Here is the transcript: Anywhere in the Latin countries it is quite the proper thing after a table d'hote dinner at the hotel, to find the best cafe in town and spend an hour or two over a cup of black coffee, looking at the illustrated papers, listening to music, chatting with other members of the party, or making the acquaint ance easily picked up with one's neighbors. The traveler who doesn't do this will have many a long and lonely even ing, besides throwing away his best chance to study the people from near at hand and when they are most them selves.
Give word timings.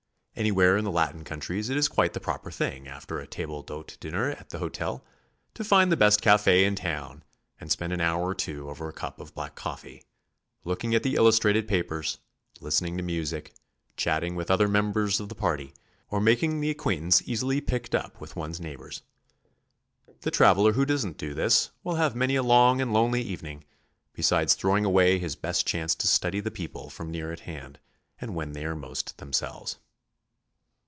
Anywhere 0.33 0.77
in 0.77 0.85
the 0.85 0.91
Latin 0.91 1.23
countries 1.25 1.69
it 1.69 1.75
is 1.77 1.89
quite 1.89 2.13
the 2.13 2.19
proper 2.21 2.49
thing 2.49 2.87
after 2.87 3.19
a 3.19 3.27
table 3.27 3.61
d'hote 3.61 3.97
dinner 3.99 4.31
at 4.31 4.49
the 4.49 4.57
hotel, 4.59 5.03
to 5.53 5.63
find 5.63 5.91
the 5.91 5.97
best 5.97 6.21
cafe 6.21 6.63
in 6.63 6.73
town 6.75 7.23
and 7.59 7.69
spend 7.69 7.91
an 7.93 7.99
hour 8.01 8.21
or 8.29 8.33
two 8.33 8.67
over 8.69 8.87
a 8.87 8.93
cup 8.93 9.19
of 9.19 9.35
black 9.35 9.55
coffee, 9.55 10.03
looking 10.63 10.95
at 10.95 11.03
the 11.03 11.13
illustrated 11.15 11.67
papers, 11.67 12.17
listening 12.61 12.95
to 12.97 13.03
music, 13.03 13.53
chatting 13.97 14.33
with 14.35 14.49
other 14.49 14.69
members 14.69 15.19
of 15.19 15.27
the 15.29 15.35
party, 15.35 15.73
or 16.09 16.19
making 16.21 16.59
the 16.61 16.71
acquaint 16.71 17.03
ance 17.03 17.21
easily 17.27 17.59
picked 17.59 17.93
up 17.93 18.19
with 18.21 18.35
one's 18.37 18.59
neighbors. 18.61 19.03
The 20.21 20.31
traveler 20.31 20.73
who 20.73 20.85
doesn't 20.85 21.17
do 21.17 21.33
this 21.35 21.69
will 21.83 21.95
have 21.95 22.15
many 22.15 22.35
a 22.37 22.41
long 22.41 22.79
and 22.81 22.93
lonely 22.93 23.21
even 23.21 23.47
ing, 23.49 23.63
besides 24.13 24.55
throwing 24.55 24.85
away 24.85 25.19
his 25.19 25.35
best 25.35 25.67
chance 25.67 25.93
to 25.95 26.07
study 26.07 26.39
the 26.39 26.49
people 26.51 26.89
from 26.89 27.11
near 27.11 27.31
at 27.33 27.41
hand 27.41 27.77
and 28.19 28.33
when 28.33 28.53
they 28.53 28.63
are 28.65 28.75
most 28.75 29.17
them 29.17 29.33
selves. 29.33 29.77